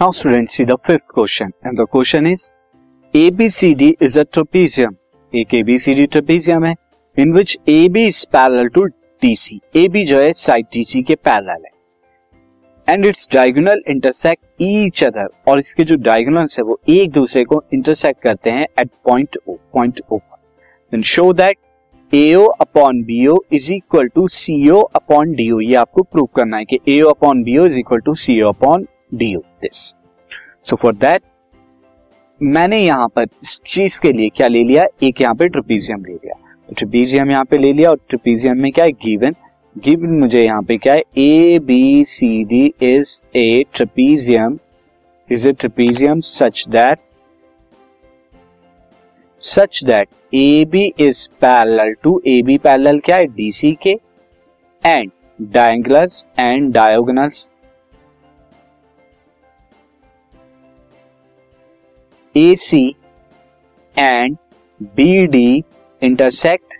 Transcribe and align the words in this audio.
Now 0.00 0.12
student 0.12 0.48
see 0.48 0.64
the 0.64 0.74
fifth 0.86 1.02
question 1.14 1.52
and 1.66 1.80
the 1.80 1.84
question 1.92 2.26
is 2.26 2.42
ABCD 3.14 3.90
is 4.02 4.18
a 4.18 4.22
trapezium 4.22 4.96
एक 5.32 5.54
ABCD 5.54 6.06
trapezium 6.12 6.64
है 6.64 6.74
in 7.16 7.32
which 7.32 7.56
AB 7.68 7.96
is 7.96 8.26
parallel 8.32 8.68
to 8.68 8.84
DC 9.22 9.54
AB 9.76 10.04
जो 10.04 10.18
है 10.18 10.32
side 10.32 10.66
DC 10.76 11.02
के 11.04 11.14
parallel 11.14 11.62
है. 11.64 11.70
And 12.88 13.06
it's 13.06 13.28
diagonal 13.32 13.82
intersect 13.88 14.62
each 14.62 15.02
other 15.04 15.28
और 15.48 15.58
इसके 15.58 15.84
जो 15.84 15.96
diagonals 15.96 16.58
है, 16.58 16.64
वो 16.64 16.78
एक 16.88 17.10
दूसरे 17.10 17.44
को 17.44 17.62
इंटरसेक्ट 17.74 18.22
करते 18.22 18.50
हैं 18.50 18.66
एट 18.80 18.90
पॉइंट 19.04 19.38
O 19.48 19.56
पॉइंट 19.72 20.00
पर. 20.12 20.36
Then 20.92 21.02
show 21.02 21.32
that 21.32 21.56
AO 22.12 22.46
upon 22.60 23.02
BO 23.04 23.38
is 23.52 23.72
equal 23.72 24.08
to 24.08 24.26
CO 24.28 24.82
upon 24.96 25.34
DO 25.34 25.62
ये 25.62 25.74
आपको 25.74 26.02
प्रूव 26.02 26.28
करना 26.36 26.56
है 26.56 26.64
कि 26.64 26.78
AO 26.88 27.08
upon 27.10 27.42
BO 27.44 27.66
is 27.66 27.78
equal 27.78 28.00
to 28.00 28.14
CO 28.14 28.48
upon 28.48 28.86
DO 29.10 29.40
this 29.62 29.94
so 30.64 30.76
for 30.76 30.94
that 30.94 31.22
मैंने 32.40 32.78
यहाँ 32.78 33.08
पर 33.08 33.26
इस 33.42 33.60
चीज़ 33.66 34.00
के 34.00 34.12
लिए 34.12 34.28
क्या 34.28 34.48
ले 34.48 34.62
लिया? 34.64 34.84
एक 35.02 35.20
यहाँ 35.20 35.34
पे 35.34 35.48
ट्रिपीजियम 35.48 36.04
ले 36.04 36.12
लिया। 36.12 36.34
तो 36.68 36.74
ट्रिपीजियम 36.74 37.30
यहाँ 37.30 37.44
पे 37.44 37.58
ले 37.58 37.72
लिया 37.72 37.90
और 37.90 37.96
ट्रिपीजियम 38.08 38.58
में 38.58 38.70
क्या 38.72 38.84
है? 38.84 38.90
गिवन 38.90 39.34
गिवन 39.76 40.18
मुझे 40.20 40.44
यहाँ 40.44 40.62
पे 40.62 40.76
क्या 40.78 40.94
है? 40.94 41.02
A 41.18 41.58
B 41.58 42.04
C 42.04 42.44
D 42.44 42.64
is 42.82 43.20
a 43.36 43.64
trapezium 43.74 44.58
is 45.30 45.48
a 45.48 45.52
trapezium 45.52 46.20
such 46.20 46.64
that 46.68 46.98
such 49.42 49.84
that 49.84 50.08
A 50.34 50.64
B 50.70 50.84
is 50.98 51.28
parallel 51.40 51.94
to 52.02 52.20
A 52.26 52.40
B 52.42 52.58
parallel 52.58 52.98
क्या 52.98 53.16
है? 53.16 53.26
डीसी 53.26 53.72
के। 53.82 53.98
And 54.82 55.10
diagonals 55.42 56.26
and 56.38 56.72
diagonals 56.72 57.52
AC 62.36 62.78
and 63.96 64.36
BD 64.98 65.38
intersect 66.02 66.74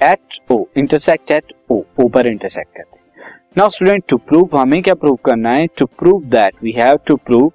at 0.00 0.38
O, 0.50 0.56
intersect 0.76 1.30
at 1.30 1.52
O 1.70 1.78
O 2.00 2.08
पर 2.14 2.26
intersect 2.26 2.76
करते 2.76 2.96
हैं। 2.96 3.34
Now 3.58 3.68
student 3.68 4.04
to 4.08 4.16
prove 4.18 4.56
हमें 4.56 4.82
क्या 4.82 4.94
prove 4.94 5.18
करना 5.24 5.52
है? 5.52 5.66
To 5.78 5.86
prove 5.98 6.24
that 6.30 6.62
we 6.62 6.72
have 6.78 6.98
to 7.06 7.16
prove 7.16 7.52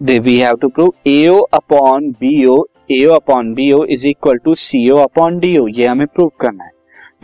the 0.00 0.18
we 0.18 0.38
have 0.38 0.56
to 0.56 0.68
prove 0.68 0.92
AO 1.06 1.42
upon 1.54 2.10
BO 2.22 2.56
AO 2.92 3.14
upon 3.14 3.54
BO 3.54 3.84
is 3.86 4.06
equal 4.08 4.38
to 4.44 4.54
CO 4.54 5.02
upon 5.02 5.40
DO 5.40 5.68
ये 5.78 5.86
हमें 5.86 6.06
prove 6.06 6.30
करना 6.40 6.64
है। 6.64 6.70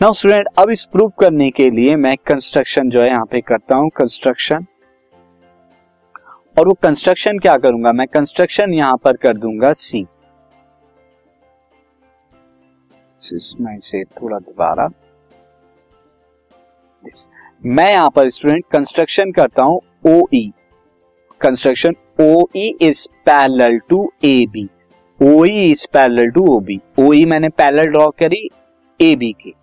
नाउ 0.01 0.13
स्टूडेंट 0.13 0.47
अब 0.59 0.69
इस 0.69 0.85
प्रूव 0.85 1.11
करने 1.19 1.49
के 1.51 1.69
लिए 1.71 1.95
मैं 1.95 2.15
कंस्ट्रक्शन 2.27 2.89
जो 2.89 3.01
है 3.01 3.07
यहाँ 3.07 3.25
पे 3.31 3.41
करता 3.41 3.75
हूँ 3.75 3.89
कंस्ट्रक्शन 3.97 4.65
और 6.57 6.67
वो 6.67 6.73
कंस्ट्रक्शन 6.83 7.39
क्या 7.39 7.55
करूँगा? 7.57 7.91
मैं 7.91 8.07
कंस्ट्रक्शन 8.07 8.73
यहाँ 8.73 8.97
पर 9.03 9.17
कर 9.17 9.37
दूँगा 9.37 9.71
सी 9.75 10.05
मैं 13.61 13.75
इसे 13.77 14.03
थोड़ा 14.03 14.37
दोबारा 14.39 14.87
मैं 17.63 17.91
यहाँ 17.91 18.09
पर 18.15 18.29
स्टूडेंट 18.29 18.63
कंस्ट्रक्शन 18.71 19.31
करता 19.31 19.63
हूँ 19.63 19.79
O 20.07 20.21
E 20.33 20.51
construction 21.41 21.95
O 22.21 22.45
E 22.55 22.67
is 22.81 23.07
parallel 23.25 23.77
to 23.89 24.09
A 24.25 24.45
B 24.53 24.67
O 25.19 25.45
E 25.45 25.69
is 25.71 25.87
parallel 25.93 26.29
to 26.31 26.45
O 26.55 26.59
B 26.59 26.79
O 26.99 27.11
E 27.13 27.25
मैंने 27.25 27.49
पैरल 27.57 27.91
ड्रॉ 27.91 28.09
करी 28.19 28.49
ए 28.99 29.15
बी 29.15 29.31
की। 29.41 29.53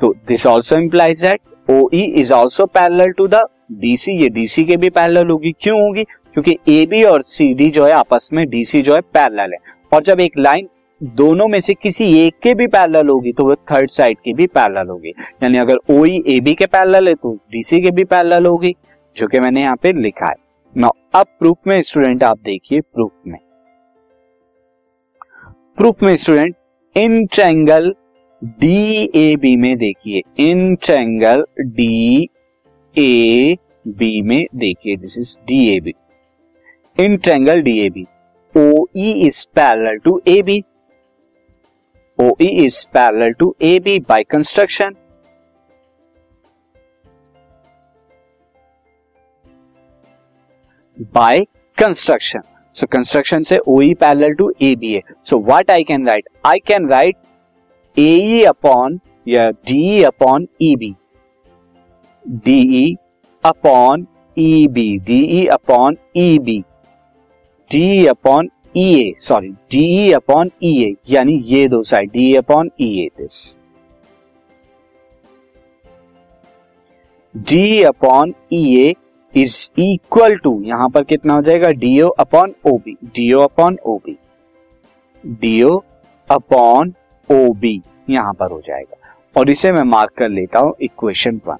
तो 0.00 0.12
this 0.28 0.46
also 0.46 0.76
implies 0.76 1.22
that 1.22 1.70
O 1.70 1.88
E 1.94 2.02
is 2.20 2.32
also 2.32 2.66
parallel 2.68 3.12
to 3.12 3.26
the 3.28 3.42
DC 3.80 4.12
ये 4.22 4.28
DC 4.30 4.64
के 4.64 4.76
भी 4.76 4.90
parallel 4.90 5.30
होगी। 5.30 5.52
क्यों 5.60 5.80
होगी? 5.80 6.04
क्योंकि 6.34 6.56
ए 6.70 6.84
बी 6.86 7.02
और 7.04 7.22
सी 7.24 7.52
डी 7.54 7.70
जो 7.70 7.84
है 7.84 7.92
आपस 7.92 8.28
में 8.32 8.44
डीसी 8.50 8.82
जो 8.82 8.94
है 8.94 9.00
पैरेलल 9.14 9.52
है। 9.52 9.58
और 9.92 10.02
जब 10.02 10.20
एक 10.20 10.38
लाइन 10.38 10.68
दोनों 11.00 11.46
में 11.48 11.58
से 11.60 11.74
किसी 11.74 12.04
एक 12.18 12.34
के 12.42 12.54
भी 12.54 12.66
पैरेलल 12.66 13.08
होगी 13.08 13.32
तो 13.32 13.44
वो 13.44 13.54
थर्ड 13.70 13.90
साइड 13.90 14.18
की 14.18 14.32
भी 14.34 14.46
पैरेलल 14.48 14.88
होगी। 14.88 15.08
यानी 15.42 15.58
अगर 15.58 15.76
ओ 15.90 16.04
ए 16.04 16.38
बी 16.40 16.54
के 16.54 16.66
पैरेलल 16.66 17.08
है 17.08 17.14
तो 17.14 17.32
डीसी 17.52 17.80
के 17.80 17.90
भी 17.90 18.04
पैरेलल 18.04 18.46
होगी, 18.46 18.74
जो 19.16 19.26
कि 19.26 19.40
मैंने 19.40 19.62
यहाँ 19.62 19.76
पे 19.76 19.92
लिखा 19.94 20.26
है। 20.26 20.34
ना 20.76 20.90
अब 21.14 21.26
प्रूफ 21.38 21.56
में 21.66 21.80
स्टूडेंट 21.82 22.24
आप 22.24 22.38
देखिए 22.38 22.80
प्रूफ 22.80 23.12
में। 23.26 23.38
प्रूफ 25.78 26.02
में 26.02 26.14
student 26.16 26.54
in 26.96 27.24
triangle 27.26 27.94
D 28.42 29.10
A 29.14 29.34
B 29.36 29.56
में 29.56 29.76
देखिए। 29.78 30.22
In 30.40 30.74
triangle 30.76 31.44
D 31.60 32.28
A 32.96 33.56
B 33.88 34.20
में 34.22 34.46
देखिए। 34.56 34.96
This 34.96 35.18
is 35.18 35.36
D 35.46 35.66
A 35.68 35.80
B 35.80 35.94
in 36.98 37.16
triangle 37.24 37.60
DAB 37.62 38.06
O 38.54 38.86
E 38.96 39.10
is 39.26 39.46
parallel 39.56 39.98
to 40.04 40.20
A 40.28 40.40
B 40.42 40.62
O 42.18 42.30
E 42.42 42.48
is 42.64 42.84
parallel 42.94 43.32
to 43.40 43.54
A 43.62 43.78
B 43.84 43.98
by 44.08 44.22
construction 44.30 44.94
by 51.14 51.40
construction 51.78 52.40
so 52.76 52.86
construction 52.92 53.42
से 53.50 53.58
O 53.68 53.80
E 53.82 53.92
parallel 54.00 54.34
to 54.38 54.50
A 54.62 54.74
B 54.80 54.92
है. 54.92 55.00
So 55.28 55.38
what 55.44 55.70
I 55.70 55.84
can 55.90 56.06
write 56.08 56.28
I 56.46 56.58
can 56.66 56.88
write 56.90 57.16
A 57.96 58.08
E 58.36 58.42
upon 58.44 58.98
या 59.28 59.48
D 59.50 60.02
upon 60.04 60.46
E 60.62 60.74
B 60.76 60.94
D 62.44 62.96
upon 63.44 64.06
E 64.36 64.66
B 64.72 64.88
D 65.06 65.46
upon 65.56 65.96
E 66.16 66.38
B 66.38 66.62
D 67.70 68.06
upon 68.06 68.48
E 68.76 68.84
A 69.00 69.12
sorry 69.20 69.48
D 69.72 70.12
upon 70.12 70.50
E 70.64 70.72
A 70.84 70.94
यानी 71.10 71.40
ये 71.46 71.66
दो 71.68 71.82
side 71.82 72.10
D 72.12 72.34
upon 72.36 72.70
E 72.80 72.90
A 73.00 73.08
this 73.18 73.58
D 77.34 77.82
upon 77.82 78.34
E 78.52 78.62
A 78.80 78.94
is 79.34 79.70
equal 79.80 80.36
to 80.44 80.60
यहाँ 80.64 80.88
पर 80.88 81.02
कितना 81.04 81.34
हो 81.34 81.42
जाएगा? 81.42 81.70
DO 81.70 82.08
upon 82.20 82.54
OB 82.66 82.96
DO 83.16 83.40
upon 83.40 83.78
OB 83.86 84.16
DO 85.24 85.76
upon 86.28 86.92
O 87.30 87.52
B 87.60 87.80
यहाँ 88.10 88.32
पर 88.34 88.50
हो 88.50 88.60
जाएगा। 88.66 89.14
और 89.36 89.50
इसे 89.50 89.72
मैं 89.72 89.82
मार्क 89.84 90.12
कर 90.18 90.28
लेता 90.28 90.58
हूँ 90.58 90.74
इक्वेशन 90.82 91.40
वन 91.46 91.58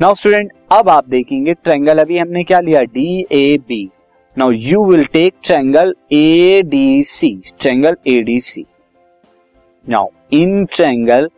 नाउ 0.00 0.14
स्टूडेंट 0.14 0.52
अब 0.72 0.88
आप 0.88 1.08
देखेंगे 1.08 1.54
ट्रेंगल 1.54 1.98
अभी 1.98 2.18
हमने 2.18 2.44
क्या 2.44 2.60
लिया? 2.60 2.82
D 2.82 3.26
A 3.32 3.58
B 3.68 3.88
now 4.38 4.50
you 4.50 4.84
will 4.84 5.04
take 5.04 5.34
triangle 5.44 5.92
A 6.12 6.60
D 6.64 7.02
C 7.02 7.30
triangle 7.60 7.96
A 8.06 8.18
D 8.22 8.38
C 8.40 8.64
now 9.86 10.08
in 10.32 10.64
triangle 10.74 11.28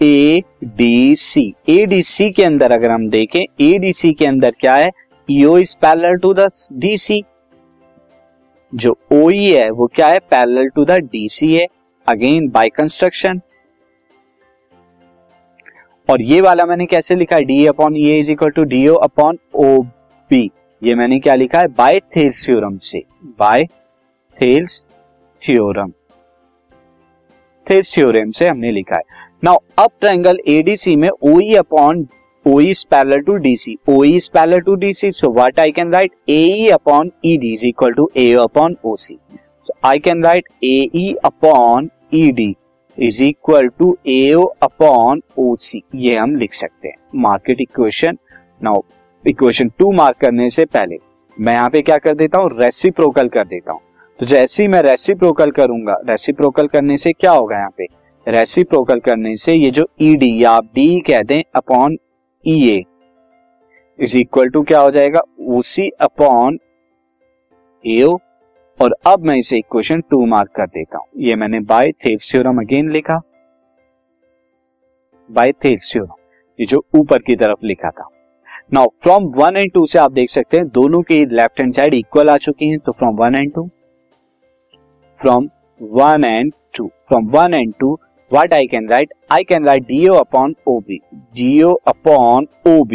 A 0.00 0.42
D 0.64 1.14
C 1.16 1.44
A 1.68 1.84
D 1.86 2.00
C 2.02 2.30
के 2.30 2.44
अंदर 2.44 2.72
अगर 2.72 2.90
हम 2.90 3.08
देखें 3.10 3.40
ए 3.40 3.70
डी 3.78 3.92
सी 3.92 4.12
के 4.12 4.26
अंदर 4.26 4.50
क्या 4.60 4.74
है? 4.74 4.90
EO 5.28 5.56
is 5.58 5.76
parallel 5.82 6.16
to 6.16 6.32
the 6.34 6.48
D 6.72 6.96
C 6.96 7.22
जो 8.72 8.96
ओ 9.12 9.30
e 9.30 9.54
है, 9.56 9.70
वो 9.70 9.86
क्या 9.94 10.06
है? 10.06 10.18
Parallel 10.30 10.68
to 10.68 10.84
the 10.84 10.98
D 11.12 11.28
C 11.28 11.52
है. 11.54 11.66
अगेन 12.06 12.48
बाय 12.48 12.68
कंस्ट्रक्शन 12.68 13.40
और 16.08 16.22
ये 16.22 16.40
वाला 16.40 16.64
मैंने 16.66 16.86
कैसे 16.86 17.14
लिखा? 17.14 17.38
D 17.38 17.64
upon 17.66 17.96
E 17.96 18.12
is 18.18 18.30
equal 18.32 18.50
to 18.50 18.64
D 18.64 18.86
O 18.88 18.94
upon 19.08 19.38
O 19.54 19.78
B 20.30 20.50
ये 20.84 20.94
मैंने 20.94 21.18
क्या 21.20 21.34
लिखा 21.34 21.58
है? 21.58 21.66
बाय 21.68 21.98
थेल्स 22.16 22.44
थ्योरम 22.46 22.76
से। 22.78 22.98
By 23.38 23.64
Thales 24.38 24.82
theorem 25.42 25.92
Thales 27.66 27.94
theorem 27.94 28.30
से 28.30 28.48
हमने 28.48 28.72
लिखा 28.72 28.96
है। 28.96 29.02
नाउ 29.44 29.58
अब 29.78 29.90
ट्रायंगल 30.00 30.38
एडीसी 30.48 30.96
में 30.96 31.08
OE 31.08 31.54
upon 31.54 32.06
O 32.46 32.58
is 32.60 32.84
parallel 32.90 33.20
to 33.22 33.34
DC 33.44 33.76
O 33.88 34.02
is 34.04 34.30
parallel 34.34 34.60
to 34.60 34.74
DC 34.76 35.10
so 35.12 35.30
what 35.34 35.60
I 35.60 35.72
can 35.72 35.92
write 35.92 36.12
A 36.28 36.68
upon 36.72 37.10
ED 37.26 37.52
is 37.52 37.66
equal 37.66 37.92
to 37.92 38.10
A 38.16 38.30
upon 38.42 38.76
OC 38.84 39.18
so 39.64 39.74
I 39.88 39.98
can 39.98 40.24
write 40.24 40.48
A 40.64 41.14
upon 41.24 41.88
ED 42.14 42.54
is 42.98 43.22
equal 43.24 43.68
to 43.78 43.96
A 44.06 44.32
upon 44.62 45.22
OC 45.38 45.82
ये 45.94 46.16
हम 46.16 46.36
लिख 46.36 46.52
सकते 46.54 46.88
हैं। 46.88 46.96
Market 47.22 47.60
equation 47.60 48.18
now 48.62 48.82
equation 49.24 49.68
two 49.78 49.90
mark 49.92 50.16
करने 50.16 50.48
से 50.50 50.64
पहले, 50.66 50.96
मैं 51.36 51.52
यहाँ 51.52 51.70
पे 51.70 51.80
क्या 51.82 51.96
कर 51.98 52.14
देता 52.14 52.38
हूँ? 52.38 52.50
रेसिप्रोकल 52.60 53.28
कर 53.28 53.44
देता 53.44 53.72
हूँ। 53.72 53.80
तो 54.18 54.26
जैसे 54.26 54.62
ही 54.62 54.68
मैं 54.68 54.80
रेसिप्रोकल 54.82 55.50
करूँगा 55.50 55.96
रेसिप्रोकल 56.08 56.66
करने 56.68 56.96
से 56.96 57.12
क्या 57.12 57.32
होगा 57.32 57.56
यहाँ 57.56 57.70
पे? 57.78 57.86
रेसिप्रोकल 58.26 59.00
करने 59.00 59.34
से 59.36 59.54
ये 59.54 59.70
जो 59.70 59.86
ई 60.02 60.14
डी 60.16 60.42
या 60.42 60.50
आप 60.50 60.64
डी 60.74 61.00
कह 61.06 61.22
दें 61.22 61.42
upon 61.56 61.96
E 62.44 62.60
A 62.68 62.82
is 63.98 64.16
equal 64.18 64.48
to 64.48 64.62
क्या 64.62 64.80
हो 64.80 64.90
जाएगा? 64.90 65.20
उसी 65.40 65.88
अपॉन 66.00 66.58
एओ 67.84 68.16
और 68.80 68.94
अब 69.06 69.24
मैं 69.26 69.34
इसे 69.36 69.58
इक्वेशन 69.58 70.00
टू 70.00 70.24
मार्क 70.26 70.50
कर 70.56 70.66
देता 70.68 70.98
हूँ। 70.98 71.06
ये 71.18 71.34
मैंने 71.34 71.60
बाय 71.62 71.92
थेल्स 72.00 72.30
थ्योरम 72.30 72.58
अगेन 72.60 72.90
लिखा। 72.92 73.20
बाय 75.30 75.52
थेल्स 75.64 75.92
थ्योरम 75.92 76.14
ये 76.58 76.66
जो 76.66 76.84
ऊपर 76.94 77.18
की 77.18 77.36
तरफ़ 77.36 77.66
लिखा 77.66 77.90
था। 77.90 78.08
Now 78.72 78.88
from 79.02 79.24
one 79.36 79.56
and 79.56 79.72
two 79.72 79.84
से 79.86 79.98
आप 79.98 80.12
देख 80.12 80.30
सकते 80.30 80.56
हैं, 80.56 80.68
दोनों 80.68 81.02
के 81.02 81.24
लेफ़्ट 81.34 81.60
हैंड 81.60 81.72
साइड 81.72 81.94
इक्वल 81.94 82.30
आ 82.30 82.36
चुकी 82.36 82.68
हैं 82.68 82.78
तो 82.78 82.92
from 82.92 83.16
one 83.16 83.34
and 83.34 83.52
two 83.54 83.68
from 85.20 85.48
one 85.80 86.24
and 86.24 86.52
two 86.76 86.86
from 87.08 87.30
one 87.30 87.54
and 87.54 87.74
two 87.80 87.98
what 88.30 88.52
I 88.52 88.66
can 88.66 88.86
write? 88.86 89.10
I 89.30 89.44
can 89.44 89.64
write 89.64 89.86
DO 89.88 90.14
upon 90.14 90.54
OB. 90.66 90.86
DO 91.34 91.76
upon 91.86 92.48
OB. 92.66 92.94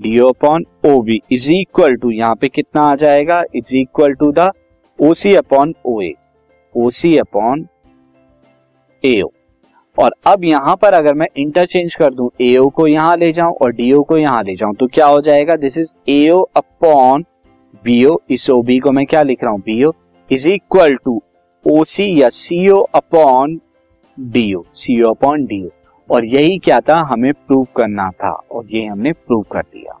DO 0.00 0.28
upon 0.28 0.64
OB 0.84 1.10
is 1.32 1.52
equal 1.52 1.96
to 1.96 2.10
यहाँ 2.10 2.34
पे 2.34 2.48
कितना 2.48 2.82
आ 2.82 2.94
जाएगा 2.96 3.42
is 3.54 3.76
equal 3.76 4.14
to 4.14 4.32
the 4.32 4.50
OC 4.98 5.36
upon 5.36 5.74
OA. 5.86 6.10
OC 6.74 7.16
upon 7.20 7.66
AO. 9.02 9.28
और 9.98 10.14
अब 10.26 10.44
यहाँ 10.44 10.74
पर 10.76 10.94
अगर 10.94 11.14
मैं 11.14 11.26
इंटरचेंज 11.36 11.94
कर 11.94 12.14
दूँ 12.14 12.30
AO 12.42 12.70
को 12.72 12.86
यहाँ 12.86 13.16
ले 13.16 13.32
जाऊँ 13.32 13.54
और 13.62 13.74
DO 13.74 14.04
को 14.04 14.18
यहाँ 14.18 14.42
ले 14.42 14.56
जाऊँ 14.56 14.74
तो 14.74 14.86
क्या 14.86 15.06
हो 15.06 15.20
जाएगा? 15.20 15.54
This 15.56 15.78
is 15.78 15.92
AO 16.08 16.40
upon 16.56 17.24
BO 17.86 18.16
इस 18.30 18.50
OB 18.50 18.80
को 18.80 18.92
मैं 18.92 19.06
क्या 19.06 19.22
लिख 19.22 19.42
रहा 19.42 19.52
हूँ? 19.52 19.60
BO 19.60 19.92
is 20.30 20.48
equal 20.48 20.96
to 21.04 21.22
OC 21.66 22.00
या 22.00 22.28
CO 22.28 22.80
upon 22.94 23.60
DO 24.20 24.64
CO 24.74 25.10
upon 25.10 25.44
DO 25.44 25.68
और 26.10 26.24
यही 26.24 26.58
क्या 26.58 26.80
था? 26.80 26.98
हमें 27.12 27.32
प्रूव 27.32 27.66
करना 27.76 28.10
था 28.10 28.30
और 28.30 28.66
ये 28.72 28.84
हमने 28.84 29.12
प्रूव 29.12 29.42
कर 29.52 29.60
दिया। 29.60 30.00